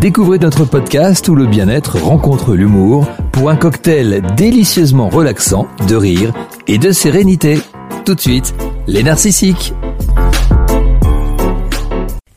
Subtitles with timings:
[0.00, 6.34] Découvrez notre podcast où le bien-être rencontre l'humour pour un cocktail délicieusement relaxant de rire
[6.66, 7.58] et de sérénité.
[8.04, 8.54] Tout de suite,
[8.86, 9.72] les narcissiques.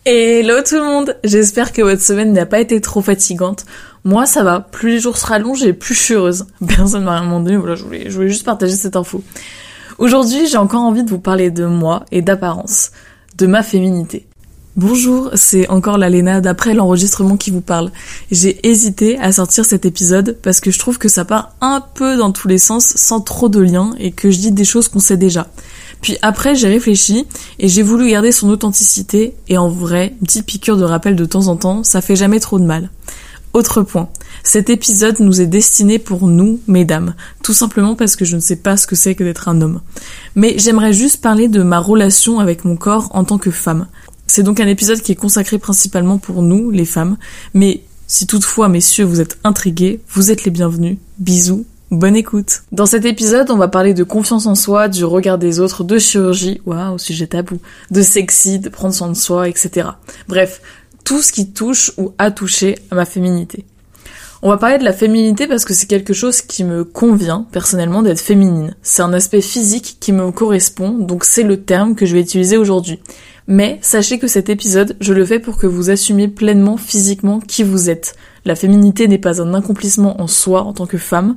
[0.06, 3.65] Hello tout le monde J'espère que votre semaine n'a pas été trop fatigante.
[4.05, 6.47] Moi ça va, plus les jours se rallongent et plus je suis heureuse.
[6.65, 9.21] Personne m'a rien demandé, voilà, je voulais, je voulais juste partager cette info.
[9.97, 12.91] Aujourd'hui j'ai encore envie de vous parler de moi et d'apparence,
[13.37, 14.28] de ma féminité.
[14.81, 17.91] Bonjour, c'est encore la Léna d'après l'enregistrement qui vous parle.
[18.31, 22.15] J'ai hésité à sortir cet épisode parce que je trouve que ça part un peu
[22.15, 24.99] dans tous les sens sans trop de liens et que je dis des choses qu'on
[24.99, 25.47] sait déjà.
[25.99, 27.25] Puis après j'ai réfléchi
[27.59, 31.25] et j'ai voulu garder son authenticité et en vrai, une petite piqûre de rappel de
[31.25, 32.89] temps en temps, ça fait jamais trop de mal.
[33.51, 34.07] Autre point,
[34.43, 38.55] cet épisode nous est destiné pour nous, mesdames, tout simplement parce que je ne sais
[38.55, 39.81] pas ce que c'est que d'être un homme.
[40.35, 43.87] Mais j'aimerais juste parler de ma relation avec mon corps en tant que femme.
[44.29, 47.17] C'est donc un épisode qui est consacré principalement pour nous, les femmes,
[47.55, 50.99] mais si toutefois, messieurs, vous êtes intrigués, vous êtes les bienvenus.
[51.17, 52.62] Bisous, bonne écoute.
[52.71, 55.98] Dans cet épisode, on va parler de confiance en soi, du regard des autres, de
[55.98, 57.57] chirurgie, waouh, sujet tabou,
[57.89, 59.89] de sexy, de prendre soin de soi, etc.
[60.27, 60.61] Bref,
[61.04, 63.65] tout ce qui touche ou a touché à ma féminité.
[64.44, 68.04] On va parler de la féminité parce que c'est quelque chose qui me convient personnellement
[68.04, 68.76] d'être féminine.
[68.84, 72.56] C'est un aspect physique qui me correspond, donc c'est le terme que je vais utiliser
[72.56, 73.00] aujourd'hui.
[73.50, 77.64] Mais sachez que cet épisode, je le fais pour que vous assumiez pleinement physiquement qui
[77.64, 78.14] vous êtes.
[78.45, 81.36] La féminité n'est pas un accomplissement en soi en tant que femme.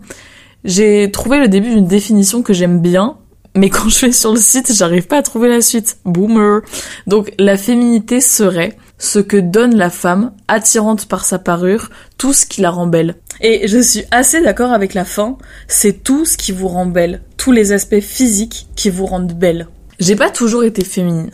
[0.62, 3.16] J'ai trouvé le début d'une définition que j'aime bien,
[3.56, 5.96] mais quand je vais sur le site, j'arrive pas à trouver la suite.
[6.05, 6.60] Boomer.
[7.06, 12.44] Donc la féminité serait ce que donne la femme, attirante par sa parure, tout ce
[12.44, 13.16] qui la rend belle.
[13.40, 17.22] Et je suis assez d'accord avec la fin, c'est tout ce qui vous rend belle,
[17.38, 19.68] tous les aspects physiques qui vous rendent belle.
[19.98, 21.30] J'ai pas toujours été féminine.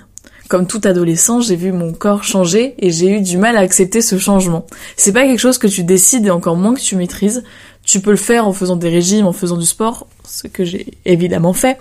[0.49, 4.01] Comme tout adolescent, j'ai vu mon corps changer et j'ai eu du mal à accepter
[4.01, 4.67] ce changement.
[4.97, 7.45] C'est pas quelque chose que tu décides et encore moins que tu maîtrises.
[7.85, 10.95] Tu peux le faire en faisant des régimes, en faisant du sport, ce que j'ai
[11.05, 11.79] évidemment fait.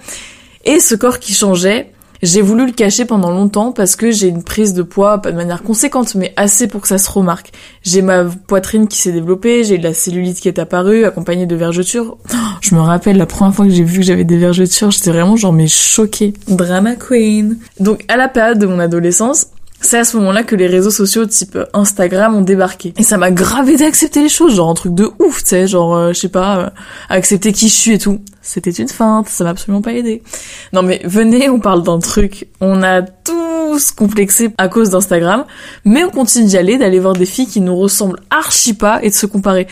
[0.66, 1.92] Et ce corps qui changeait,
[2.22, 5.38] j'ai voulu le cacher pendant longtemps parce que j'ai une prise de poids, pas de
[5.38, 7.52] manière conséquente, mais assez pour que ça se remarque.
[7.84, 11.56] J'ai ma poitrine qui s'est développée, j'ai de la cellulite qui est apparue, accompagnée de
[11.56, 12.18] vergetures.
[12.40, 15.12] Oh, je me rappelle la première fois que j'ai vu que j'avais des vergetures, j'étais
[15.12, 16.34] vraiment genre mais choquée.
[16.48, 17.58] Drama queen.
[17.80, 19.48] Donc à la période de mon adolescence,
[19.80, 22.94] c'est à ce moment-là que les réseaux sociaux type Instagram ont débarqué.
[22.98, 25.50] Et ça m'a grave aidé à accepter les choses, genre un truc de ouf, tu
[25.50, 26.70] sais, genre, euh, je sais pas, euh,
[27.10, 28.22] accepter qui je suis et tout.
[28.42, 30.24] C'était une feinte, ça m'a absolument pas aidé.
[30.74, 32.48] Non mais venez, on parle d'un truc.
[32.60, 35.46] On a tous complexé à cause d'Instagram,
[35.86, 39.10] mais on continue d'y aller, d'aller voir des filles qui nous ressemblent archi pas et
[39.10, 39.68] de se comparer.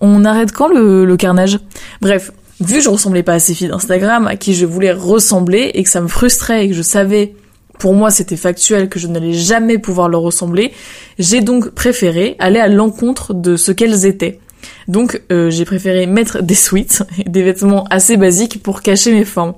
[0.00, 1.58] On arrête quand le, le carnage?
[2.00, 5.72] Bref, vu que je ressemblais pas à ces filles d'Instagram à qui je voulais ressembler
[5.74, 7.34] et que ça me frustrait et que je savais
[7.78, 10.72] pour moi c'était factuel que je n'allais jamais pouvoir leur ressembler,
[11.18, 14.40] j'ai donc préféré aller à l'encontre de ce qu'elles étaient.
[14.88, 19.54] Donc euh, j'ai préféré mettre des sweats, des vêtements assez basiques pour cacher mes formes.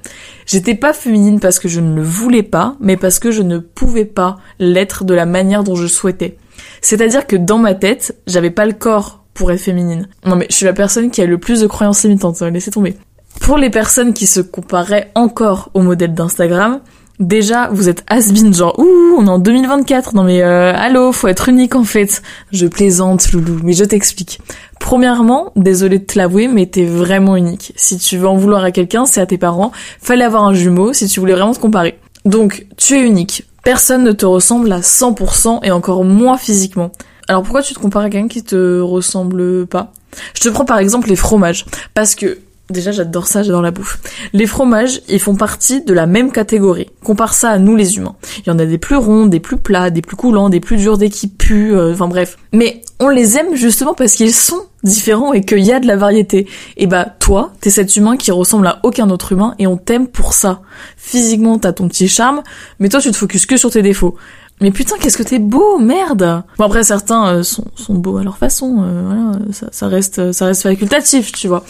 [0.47, 3.59] J'étais pas féminine parce que je ne le voulais pas, mais parce que je ne
[3.59, 6.37] pouvais pas l'être de la manière dont je souhaitais.
[6.81, 10.09] C'est-à-dire que dans ma tête, j'avais pas le corps pour être féminine.
[10.25, 12.97] Non mais je suis la personne qui a le plus de croyances limitantes, laissez tomber.
[13.41, 16.81] Pour les personnes qui se comparaient encore au modèle d'Instagram,
[17.21, 20.15] Déjà, vous êtes has genre ouh, on est en 2024.
[20.15, 22.23] Non mais euh, allô, faut être unique en fait.
[22.51, 24.41] Je plaisante, loulou, mais je t'explique.
[24.81, 27.73] Premièrement, désolé de te l'avouer, mais t'es vraiment unique.
[27.77, 29.71] Si tu veux en vouloir à quelqu'un, c'est à tes parents.
[30.01, 31.99] Fallait avoir un jumeau si tu voulais vraiment te comparer.
[32.25, 33.45] Donc, tu es unique.
[33.63, 36.91] Personne ne te ressemble à 100% et encore moins physiquement.
[37.29, 39.93] Alors pourquoi tu te compares à quelqu'un qui te ressemble pas?
[40.35, 41.65] Je te prends par exemple les fromages.
[41.95, 42.39] Parce que
[42.71, 44.01] Déjà, j'adore ça, j'adore la bouffe.
[44.33, 46.89] Les fromages, ils font partie de la même catégorie.
[47.03, 48.17] Compare ça à nous les humains.
[48.39, 50.79] Il y en a des plus ronds, des plus plats, des plus coulants, des plus
[50.79, 52.39] durs, des qui puent, euh, enfin bref.
[52.53, 55.97] Mais on les aime justement parce qu'ils sont différents et qu'il y a de la
[55.97, 56.47] variété.
[56.79, 60.09] Et bah toi, t'es cet humain qui ressemble à aucun autre humain et on t'aime
[60.09, 60.63] pour ça.
[60.97, 62.43] Physiquement, t'as ton petit charme,
[62.79, 64.17] mais toi tu te focuses que sur tes défauts.
[64.61, 66.45] Mais putain, qu'est-ce que t'es beau, merde.
[66.59, 70.33] Bon après certains euh, sont, sont, beaux à leur façon, euh, voilà, ça, ça, reste
[70.33, 71.65] ça reste facultatif, tu vois.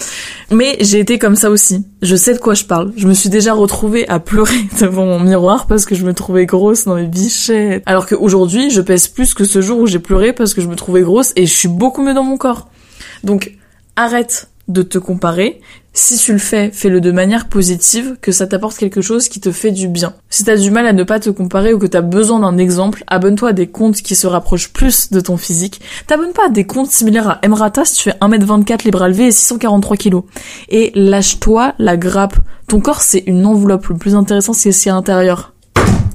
[0.50, 1.86] Mais j'ai été comme ça aussi.
[2.02, 2.92] Je sais de quoi je parle.
[2.96, 6.44] Je me suis déjà retrouvée à pleurer devant mon miroir parce que je me trouvais
[6.44, 7.82] grosse dans mes bichettes.
[7.86, 10.76] Alors qu'aujourd'hui, je pèse plus que ce jour où j'ai pleuré parce que je me
[10.76, 12.68] trouvais grosse et je suis beaucoup mieux dans mon corps.
[13.24, 13.56] Donc
[13.96, 15.60] arrête de te comparer.
[15.96, 19.52] Si tu le fais, fais-le de manière positive, que ça t'apporte quelque chose qui te
[19.52, 20.12] fait du bien.
[20.28, 23.04] Si t'as du mal à ne pas te comparer ou que t'as besoin d'un exemple,
[23.06, 25.80] abonne-toi à des comptes qui se rapprochent plus de ton physique.
[26.08, 29.28] T'abonnes pas à des comptes similaires à Emrata si tu fais 1m24 libre à lever
[29.28, 30.16] et 643 kg.
[30.68, 32.38] Et lâche-toi la grappe.
[32.66, 33.86] Ton corps c'est une enveloppe.
[33.86, 35.52] Le plus intéressant c'est ce qu'il y a à l'intérieur.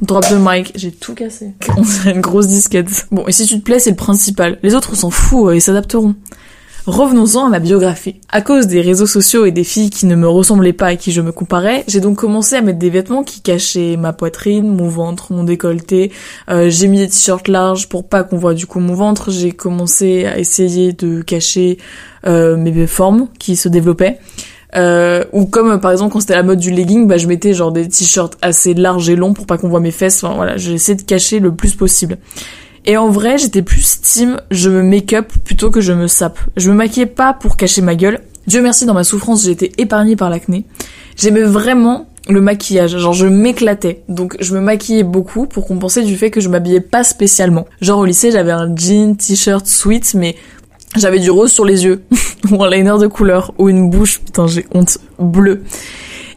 [0.02, 1.54] drop the mic, j'ai tout cassé.
[1.78, 3.08] On dirait une grosse disquette.
[3.12, 4.60] Bon, et si tu te plais, c'est le principal.
[4.62, 6.16] Les autres, on s'en fout, ils s'adapteront.
[6.86, 8.16] Revenons-en à ma biographie.
[8.30, 11.12] À cause des réseaux sociaux et des filles qui ne me ressemblaient pas et qui
[11.12, 14.88] je me comparais, j'ai donc commencé à mettre des vêtements qui cachaient ma poitrine, mon
[14.88, 16.12] ventre, mon décolleté.
[16.50, 19.30] Euh, j'ai mis des t-shirts larges pour pas qu'on voit du coup mon ventre.
[19.32, 21.78] J'ai commencé à essayer de cacher
[22.26, 24.20] euh, mes formes qui se développaient.
[24.76, 27.72] Euh, ou comme par exemple quand c'était la mode du legging, bah je mettais genre
[27.72, 30.24] des t-shirts assez larges et longs pour pas qu'on voit mes fesses.
[30.24, 32.18] Enfin voilà, j'ai essayé de cacher le plus possible.
[32.90, 36.40] Et en vrai, j'étais plus team je me make-up plutôt que je me sape.
[36.58, 38.20] Je me maquillais pas pour cacher ma gueule.
[38.48, 40.66] Dieu merci, dans ma souffrance, j'ai été épargnée par l'acné.
[41.16, 44.02] J'aimais vraiment le maquillage, genre je m'éclatais.
[44.10, 47.68] Donc je me maquillais beaucoup pour compenser du fait que je m'habillais pas spécialement.
[47.80, 50.36] Genre au lycée, j'avais un jean, t-shirt, sweat, mais
[50.98, 52.02] j'avais du rose sur les yeux,
[52.52, 55.62] ou un liner de couleur, ou une bouche, putain j'ai honte, bleue.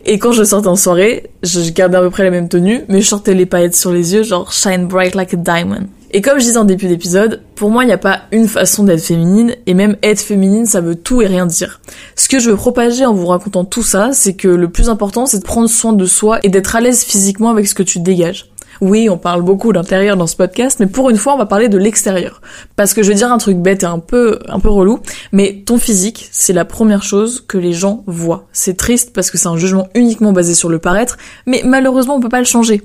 [0.04, 3.00] Et quand je sortais en soirée, je gardais à peu près la même tenue, mais
[3.00, 5.88] je sortais les paillettes sur les yeux, genre shine bright like a diamond.
[6.14, 8.84] Et comme je disais en début d'épisode, pour moi, il n'y a pas une façon
[8.84, 11.80] d'être féminine, et même être féminine, ça veut tout et rien dire.
[12.16, 15.24] Ce que je veux propager en vous racontant tout ça, c'est que le plus important,
[15.24, 17.98] c'est de prendre soin de soi et d'être à l'aise physiquement avec ce que tu
[17.98, 18.50] dégages.
[18.82, 21.70] Oui, on parle beaucoup d'intérieur dans ce podcast, mais pour une fois, on va parler
[21.70, 22.42] de l'extérieur.
[22.76, 24.98] Parce que je vais dire un truc bête et un peu, un peu relou,
[25.30, 28.48] mais ton physique, c'est la première chose que les gens voient.
[28.52, 31.16] C'est triste parce que c'est un jugement uniquement basé sur le paraître,
[31.46, 32.82] mais malheureusement, on peut pas le changer.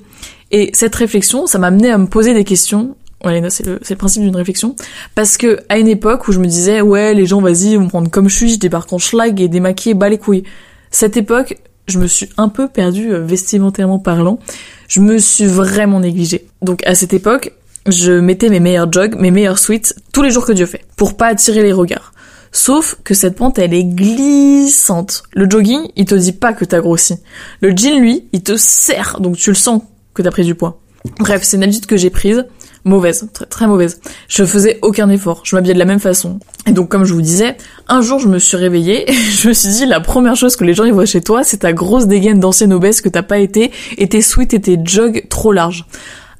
[0.52, 2.96] Et cette réflexion, ça m'a amené à me poser des questions
[3.26, 4.76] Ouais, c'est le, le principe d'une réflexion.
[5.16, 8.10] Parce que à une époque où je me disais, ouais, les gens, vas-y, vont prendre
[8.10, 10.44] comme je suis, je débarque en schlag et démaquillé, bas les couilles.
[10.92, 14.40] Cette époque, je me suis un peu perdue euh, vestimentairement parlant.
[14.88, 16.48] Je me suis vraiment négligée.
[16.62, 17.54] Donc à cette époque,
[17.88, 21.18] je mettais mes meilleurs jogs, mes meilleurs sweats, tous les jours que Dieu fait, pour
[21.18, 22.14] pas attirer les regards.
[22.52, 25.24] Sauf que cette pente, elle est glissante.
[25.34, 27.16] Le jogging, il te dit pas que t'as grossi.
[27.62, 29.82] Le jean, lui, il te serre, donc tu le sens
[30.14, 30.80] que t'as pris du poids.
[31.20, 32.46] Bref, c'est une habitude que j'ai prise
[32.88, 34.00] mauvaise, très, très mauvaise.
[34.28, 36.40] Je faisais aucun effort, je m'habillais de la même façon.
[36.66, 37.58] Et donc comme je vous disais,
[37.88, 40.64] un jour je me suis réveillée et je me suis dit la première chose que
[40.64, 43.40] les gens y voient chez toi, c'est ta grosse dégaine d'ancienne obèse que t'as pas
[43.40, 45.86] été et tes sweats et tes jogs trop larges.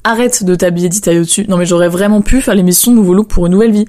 [0.04, 1.46] Arrête de t'habiller dit au-dessus.
[1.50, 3.86] Non mais j'aurais vraiment pu faire l'émission Nouveau Look pour une nouvelle vie.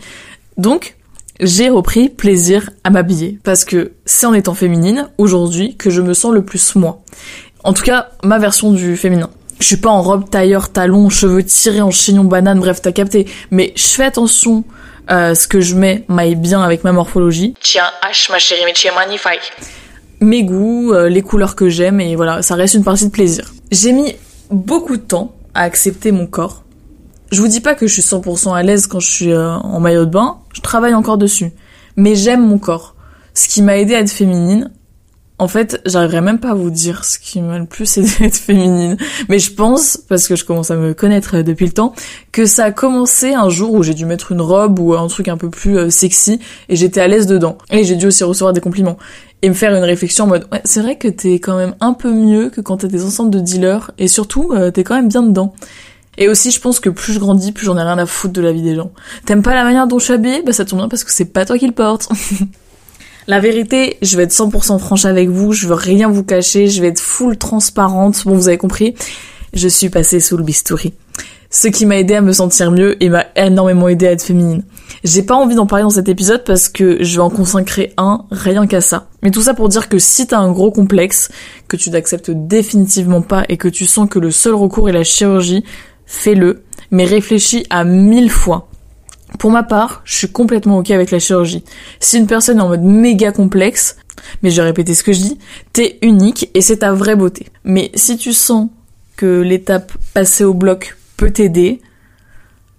[0.57, 0.97] Donc,
[1.41, 6.15] j'ai repris plaisir à m'habiller parce que c'est en étant féminine aujourd'hui que je me
[6.15, 7.03] sens le plus moi.
[7.63, 9.31] En tout cas, ma version du féminin.
[9.61, 13.27] Je suis pas en robe tailleur, talons, cheveux tirés en chignon banane, bref, t'as capté.
[13.51, 14.65] Mais je fais attention
[15.09, 17.55] à ce que je mets m'aille bien avec ma morphologie.
[17.61, 19.53] Tiens, H, ma chérie, mais tu es magnifique.
[20.21, 23.53] Mes goûts, euh, les couleurs que j'aime, et voilà, ça reste une partie de plaisir.
[23.71, 24.15] J'ai mis
[24.51, 26.65] beaucoup de temps à accepter mon corps.
[27.31, 29.81] Je vous dis pas que je suis 100% à l'aise quand je suis euh, en
[29.81, 31.53] maillot de bain, je travaille encore dessus.
[31.97, 32.95] Mais j'aime mon corps.
[33.35, 34.73] Ce qui m'a aidé à être féminine,
[35.39, 38.25] en fait, j'arriverai même pas à vous dire ce qui m'a le plus aidé à
[38.25, 38.97] être féminine.
[39.29, 41.95] Mais je pense, parce que je commence à me connaître depuis le temps,
[42.33, 45.29] que ça a commencé un jour où j'ai dû mettre une robe ou un truc
[45.29, 47.57] un peu plus euh, sexy et j'étais à l'aise dedans.
[47.71, 48.99] Et j'ai dû aussi recevoir des compliments.
[49.43, 51.93] Et me faire une réflexion en mode, ouais, c'est vrai que t'es quand même un
[51.93, 53.93] peu mieux que quand t'as des ensembles de dealers.
[53.97, 55.55] Et surtout, euh, t'es quand même bien dedans.
[56.17, 58.41] Et aussi, je pense que plus je grandis, plus j'en ai rien à foutre de
[58.41, 58.91] la vie des gens.
[59.25, 60.43] T'aimes pas la manière dont je suis habillée?
[60.43, 62.09] Bah ça tombe bien parce que c'est pas toi qui le porte.
[63.31, 66.81] La vérité, je vais être 100% franche avec vous, je veux rien vous cacher, je
[66.81, 68.23] vais être full transparente.
[68.25, 68.95] Bon, vous avez compris,
[69.53, 70.95] je suis passée sous le bistouri.
[71.51, 74.63] Ce qui m'a aidé à me sentir mieux et m'a énormément aidé à être féminine.
[75.05, 78.25] J'ai pas envie d'en parler dans cet épisode parce que je vais en consacrer un
[78.31, 79.09] rien qu'à ça.
[79.23, 81.31] Mais tout ça pour dire que si t'as un gros complexe,
[81.69, 85.05] que tu n'acceptes définitivement pas et que tu sens que le seul recours est la
[85.05, 85.65] chirurgie,
[86.07, 88.68] fais-le, mais réfléchis à mille fois
[89.39, 91.65] pour ma part, je suis complètement ok avec la chirurgie.
[92.01, 93.97] Si une personne est en mode méga complexe,
[94.43, 95.39] mais je vais répéter ce que je dis,
[95.73, 97.47] t'es unique et c'est ta vraie beauté.
[97.65, 98.69] Mais si tu sens
[99.17, 101.81] que l'étape passée au bloc peut t'aider,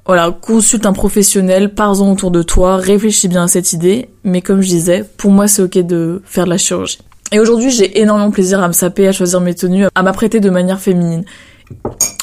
[0.06, 4.62] voilà, consulte un professionnel, pars-en autour de toi, réfléchis bien à cette idée, mais comme
[4.62, 7.00] je disais, pour moi c'est ok de faire de la chirurgie.
[7.32, 10.50] Et aujourd'hui j'ai énormément plaisir à me saper, à choisir mes tenues, à m'apprêter de
[10.50, 11.25] manière féminine.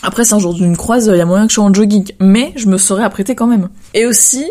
[0.03, 2.13] Après, c'est un jour d'une croise, il y a moyen que je sois en jogging,
[2.21, 3.69] mais je me serais apprêtée quand même.
[3.95, 4.45] Et aussi,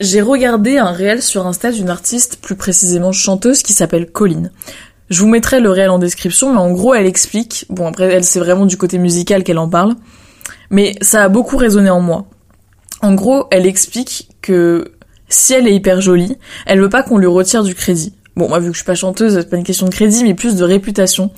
[0.00, 4.50] j'ai regardé un réel sur Insta d'une artiste, plus précisément chanteuse, qui s'appelle Colline.
[5.10, 8.24] Je vous mettrai le réel en description, mais en gros, elle explique, bon après, elle
[8.24, 9.94] c'est vraiment du côté musical qu'elle en parle,
[10.70, 12.26] mais ça a beaucoup résonné en moi.
[13.00, 14.92] En gros, elle explique que
[15.28, 18.14] si elle est hyper jolie, elle veut pas qu'on lui retire du crédit.
[18.36, 20.34] Bon, moi, vu que je suis pas chanteuse, c'est pas une question de crédit, mais
[20.34, 21.30] plus de réputation.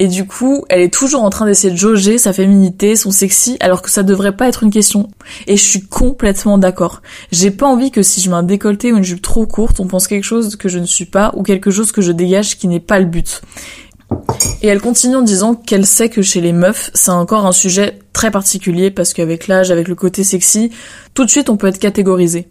[0.00, 3.58] Et du coup, elle est toujours en train d'essayer de jauger sa féminité, son sexy,
[3.60, 5.10] alors que ça devrait pas être une question.
[5.46, 7.02] Et je suis complètement d'accord.
[7.32, 9.86] J'ai pas envie que si je mets un décolleté ou une jupe trop courte, on
[9.86, 12.66] pense quelque chose que je ne suis pas, ou quelque chose que je dégage qui
[12.66, 13.42] n'est pas le but.
[14.62, 17.98] Et elle continue en disant qu'elle sait que chez les meufs, c'est encore un sujet
[18.12, 20.70] très particulier parce qu'avec l'âge, avec le côté sexy,
[21.14, 22.48] tout de suite on peut être catégorisé.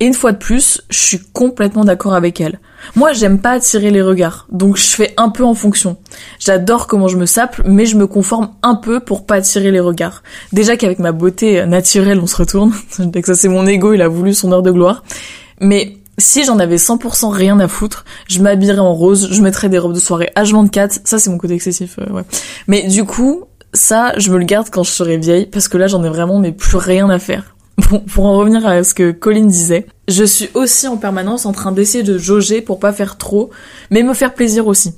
[0.00, 2.60] Et une fois de plus, je suis complètement d'accord avec elle.
[2.94, 5.96] Moi, j'aime pas attirer les regards, donc je fais un peu en fonction.
[6.38, 9.80] J'adore comment je me sape, mais je me conforme un peu pour pas attirer les
[9.80, 10.22] regards.
[10.52, 12.72] Déjà qu'avec ma beauté naturelle, on se retourne.
[13.24, 15.02] ça c'est mon ego, il a voulu son heure de gloire.
[15.60, 19.78] Mais si j'en avais 100% rien à foutre, je m'habillerais en rose, je mettrais des
[19.78, 22.22] robes de soirée H24, ça c'est mon côté excessif, euh, ouais.
[22.66, 23.44] Mais du coup,
[23.74, 26.38] ça, je me le garde quand je serai vieille, parce que là j'en ai vraiment
[26.38, 27.54] mais plus rien à faire.
[27.90, 31.52] Bon, pour en revenir à ce que Colin disait, je suis aussi en permanence en
[31.52, 33.50] train d'essayer de jauger pour pas faire trop,
[33.90, 34.94] mais me faire plaisir aussi.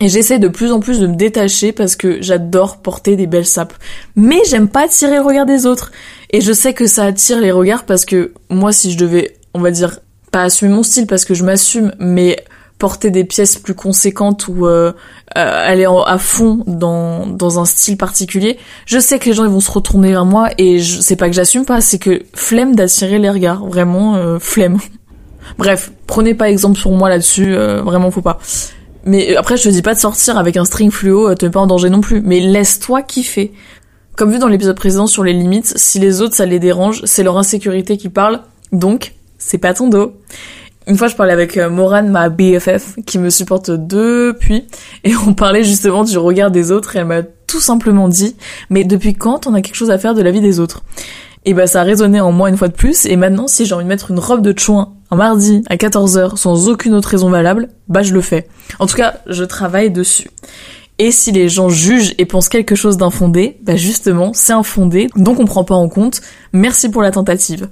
[0.00, 3.46] Et j'essaie de plus en plus de me détacher parce que j'adore porter des belles
[3.46, 3.72] sapes.
[4.14, 5.90] Mais j'aime pas attirer le regard des autres.
[6.30, 9.60] Et je sais que ça attire les regards parce que moi, si je devais, on
[9.60, 9.98] va dire,
[10.30, 12.44] pas assumer mon style parce que je m'assume, mais
[12.78, 14.92] porter des pièces plus conséquentes ou euh,
[15.36, 19.50] euh, aller à fond dans, dans un style particulier, je sais que les gens ils
[19.50, 22.76] vont se retourner vers moi et je c'est pas que j'assume pas, c'est que flemme
[22.76, 24.78] d'attirer les regards, vraiment euh, flemme.
[25.58, 28.38] Bref, prenez pas exemple sur moi là-dessus, vraiment faut pas.
[29.04, 31.60] Mais après je te dis pas de sortir avec un string fluo, te mets pas
[31.60, 33.52] en danger non plus, mais laisse-toi kiffer.
[34.14, 37.22] Comme vu dans l'épisode précédent sur les limites, si les autres ça les dérange, c'est
[37.22, 38.40] leur insécurité qui parle,
[38.72, 40.12] donc c'est pas ton dos.
[40.88, 44.66] Une fois, je parlais avec euh, Morane, ma BFF, qui me supporte depuis,
[45.04, 48.36] et on parlait justement du regard des autres, et elle m'a tout simplement dit,
[48.70, 50.82] mais depuis quand on a quelque chose à faire de la vie des autres?
[51.44, 53.74] Et bah ça a résonné en moi une fois de plus, et maintenant, si j'ai
[53.74, 57.28] envie de mettre une robe de chouin un mardi à 14h sans aucune autre raison
[57.28, 58.48] valable, bah je le fais.
[58.78, 60.30] En tout cas, je travaille dessus.
[60.98, 65.38] Et si les gens jugent et pensent quelque chose d'infondé, bah justement, c'est infondé, donc
[65.38, 66.22] on prend pas en compte.
[66.52, 67.68] Merci pour la tentative.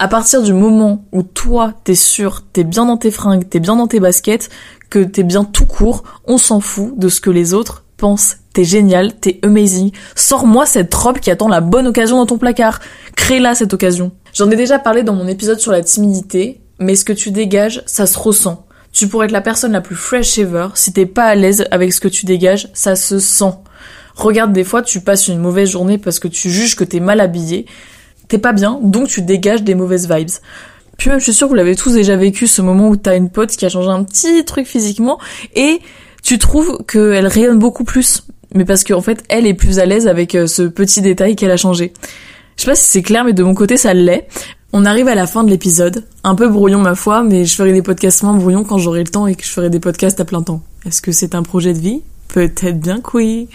[0.00, 3.74] À partir du moment où toi, t'es sûr, t'es bien dans tes fringues, t'es bien
[3.74, 4.48] dans tes baskets,
[4.90, 8.36] que t'es bien tout court, on s'en fout de ce que les autres pensent.
[8.52, 9.90] T'es génial, t'es amazing.
[10.14, 12.78] Sors-moi cette robe qui attend la bonne occasion dans ton placard.
[13.16, 14.12] Crée-la cette occasion.
[14.32, 17.82] J'en ai déjà parlé dans mon épisode sur la timidité, mais ce que tu dégages,
[17.86, 18.66] ça se ressent.
[18.92, 21.92] Tu pourrais être la personne la plus fresh ever, si t'es pas à l'aise avec
[21.92, 23.52] ce que tu dégages, ça se sent.
[24.14, 27.20] Regarde, des fois, tu passes une mauvaise journée parce que tu juges que t'es mal
[27.20, 27.66] habillé,
[28.28, 30.30] t'es pas bien, donc tu dégages des mauvaises vibes.
[30.96, 33.16] Puis même, je suis sûre que vous l'avez tous déjà vécu, ce moment où t'as
[33.16, 35.18] une pote qui a changé un petit truc physiquement,
[35.54, 35.80] et
[36.22, 38.24] tu trouves qu'elle rayonne beaucoup plus.
[38.54, 41.50] Mais parce qu'en fait, elle est plus à l'aise avec euh, ce petit détail qu'elle
[41.50, 41.92] a changé.
[42.56, 44.26] Je sais pas si c'est clair, mais de mon côté, ça l'est.
[44.72, 46.04] On arrive à la fin de l'épisode.
[46.24, 49.08] Un peu brouillon, ma foi, mais je ferai des podcasts moins brouillons quand j'aurai le
[49.08, 50.62] temps et que je ferai des podcasts à plein temps.
[50.86, 52.02] Est-ce que c'est un projet de vie?
[52.28, 53.48] Peut-être bien que oui.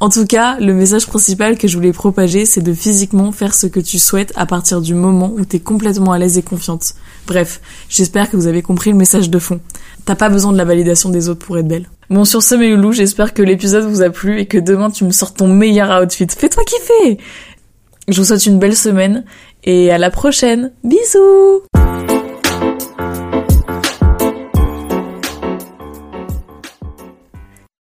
[0.00, 3.66] En tout cas, le message principal que je voulais propager, c'est de physiquement faire ce
[3.66, 6.94] que tu souhaites à partir du moment où t'es complètement à l'aise et confiante.
[7.26, 9.60] Bref, j'espère que vous avez compris le message de fond.
[10.04, 11.88] T'as pas besoin de la validation des autres pour être belle.
[12.10, 15.04] Bon, sur ce, mes loulous, j'espère que l'épisode vous a plu et que demain tu
[15.04, 16.26] me sors ton meilleur outfit.
[16.28, 17.18] Fais-toi kiffer!
[18.08, 19.24] Je vous souhaite une belle semaine
[19.64, 20.72] et à la prochaine.
[20.82, 22.17] Bisous!